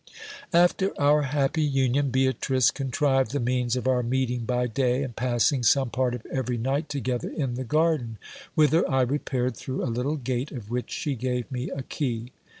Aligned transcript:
After 0.51 0.99
our 0.99 1.21
happy 1.21 1.61
union, 1.61 2.09
Beatrice 2.09 2.71
contrived 2.71 3.33
the 3.33 3.39
means 3.39 3.75
of 3.75 3.87
our 3.87 4.01
meeting 4.01 4.45
by 4.45 4.65
day, 4.65 5.03
and 5.03 5.15
passing 5.15 5.61
some 5.61 5.91
part 5.91 6.15
of 6.15 6.25
every 6.25 6.57
night 6.57 6.89
together 6.89 7.29
in 7.29 7.53
the 7.53 7.63
garden, 7.63 8.17
whither 8.55 8.89
I 8.89 9.01
repaired 9.03 9.55
through 9.55 9.83
a 9.83 9.93
little 9.93 10.15
gate 10.17 10.51
of 10.51 10.71
which 10.71 10.89
she 10.89 11.13
gave 11.13 11.51
me 11.51 11.69
a 11.69 11.83
key. 11.83 12.31